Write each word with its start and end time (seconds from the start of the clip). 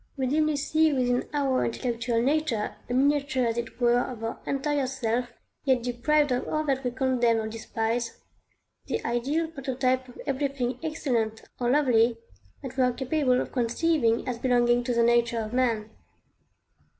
We 0.17 0.25
dimly 0.25 0.55
see 0.55 0.91
within 0.91 1.29
our 1.31 1.63
intellectual 1.63 2.23
nature 2.23 2.75
a 2.89 2.93
miniature 2.95 3.45
as 3.45 3.55
it 3.55 3.79
were 3.79 3.99
of 3.99 4.23
our 4.23 4.39
entire 4.47 4.87
self, 4.87 5.31
yet 5.63 5.83
deprived 5.83 6.31
of 6.31 6.47
all 6.47 6.63
that 6.63 6.83
we 6.83 6.89
condemn 6.89 7.37
or 7.39 7.47
despise, 7.47 8.17
the 8.87 9.05
ideal 9.05 9.45
prototype 9.49 10.07
of 10.07 10.19
everything 10.25 10.79
excellent 10.81 11.43
or 11.59 11.69
lovely 11.69 12.17
that 12.63 12.77
we 12.77 12.83
are 12.83 12.93
capable 12.93 13.39
of 13.39 13.51
conceiving 13.51 14.27
as 14.27 14.39
belonging 14.39 14.83
to 14.85 14.93
the 14.95 15.03
nature 15.03 15.37
of 15.39 15.53
man. 15.53 15.91